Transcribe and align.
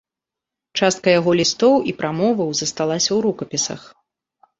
Частка 0.85 1.07
яго 1.19 1.31
лістоў 1.39 1.75
і 1.91 1.93
прамоваў 1.99 2.49
засталася 2.61 3.07
ў 3.09 3.19
рукапісах. 3.27 3.81